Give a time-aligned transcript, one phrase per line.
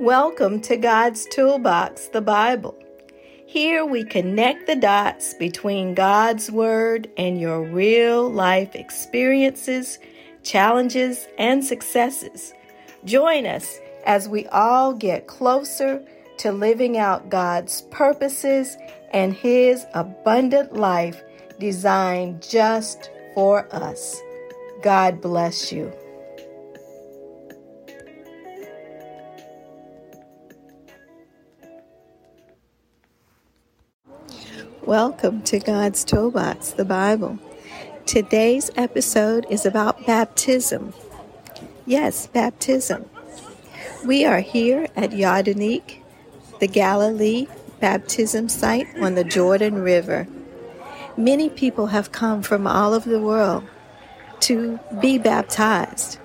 [0.00, 2.76] Welcome to God's Toolbox, the Bible.
[3.46, 10.00] Here we connect the dots between God's Word and your real life experiences,
[10.42, 12.52] challenges, and successes.
[13.04, 16.04] Join us as we all get closer
[16.38, 18.76] to living out God's purposes
[19.12, 21.22] and His abundant life
[21.60, 24.20] designed just for us.
[24.82, 25.92] God bless you.
[34.86, 37.38] Welcome to God's Toolbox, the Bible.
[38.04, 40.92] Today's episode is about baptism.
[41.86, 43.08] Yes, baptism.
[44.04, 46.00] We are here at Yardenit,
[46.60, 47.46] the Galilee
[47.80, 50.28] baptism site on the Jordan River.
[51.16, 53.64] Many people have come from all over the world
[54.40, 56.18] to be baptized.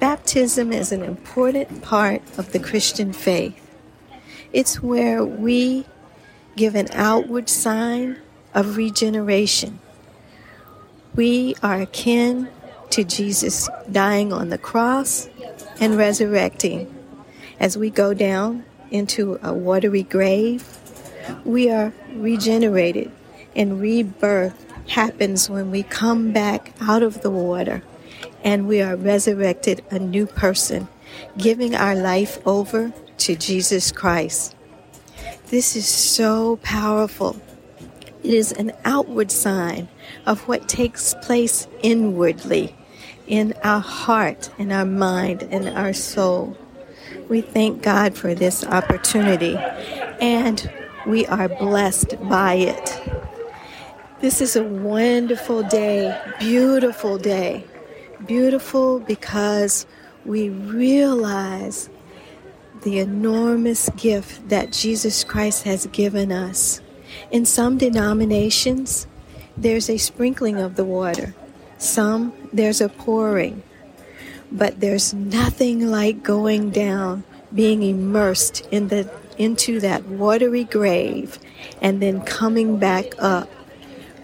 [0.00, 3.54] Baptism is an important part of the Christian faith.
[4.52, 5.86] It's where we
[6.56, 8.18] give an outward sign
[8.54, 9.78] of regeneration.
[11.14, 12.48] We are akin
[12.90, 15.28] to Jesus dying on the cross
[15.80, 16.92] and resurrecting.
[17.58, 20.78] As we go down into a watery grave,
[21.44, 23.10] we are regenerated,
[23.54, 27.82] and rebirth happens when we come back out of the water
[28.42, 30.88] and we are resurrected a new person,
[31.36, 34.54] giving our life over to Jesus Christ.
[35.50, 37.34] This is so powerful.
[38.22, 39.88] It is an outward sign
[40.24, 42.72] of what takes place inwardly
[43.26, 46.56] in our heart, in our mind, in our soul.
[47.28, 49.56] We thank God for this opportunity
[50.20, 50.70] and
[51.04, 53.02] we are blessed by it.
[54.20, 57.64] This is a wonderful day, beautiful day.
[58.24, 59.84] Beautiful because
[60.24, 61.90] we realize
[62.82, 66.80] the enormous gift that Jesus Christ has given us.
[67.30, 69.06] In some denominations,
[69.56, 71.34] there's a sprinkling of the water,
[71.78, 73.62] some, there's a pouring.
[74.52, 77.24] But there's nothing like going down,
[77.54, 81.38] being immersed in the, into that watery grave,
[81.80, 83.48] and then coming back up,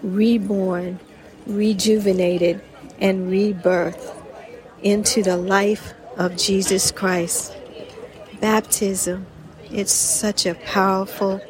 [0.01, 0.99] reborn,
[1.45, 2.61] rejuvenated,
[2.99, 4.13] and rebirth
[4.81, 7.55] into the life of Jesus Christ
[8.39, 9.25] baptism,
[9.71, 11.41] it's such a powerful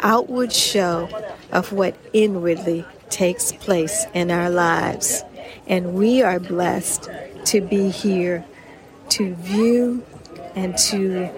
[0.00, 1.08] outward show
[1.50, 5.22] of what inwardly takes place in our lives.
[5.66, 7.08] And we are blessed
[7.46, 8.44] to be here
[9.10, 10.04] to view
[10.54, 11.30] and to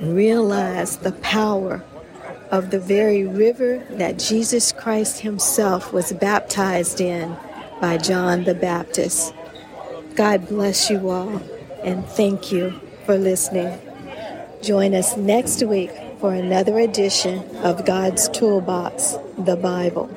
[0.00, 1.84] realize the power
[2.50, 7.36] of the very river that Jesus Christ Himself was baptized in
[7.80, 9.34] by John the Baptist.
[10.14, 11.40] God bless you all
[11.82, 13.91] and thank you for listening.
[14.62, 15.90] Join us next week
[16.20, 20.08] for another edition of God's Toolbox, the Bible.